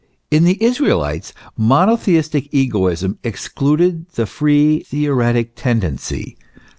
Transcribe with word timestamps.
In 0.31 0.45
the 0.45 0.57
Israelites, 0.63 1.31
monotheistic 1.55 2.47
egoism 2.51 3.19
excluded 3.23 4.09
the 4.13 4.25
free 4.25 4.79
theoretic 4.79 5.51
tendency. 5.55 6.35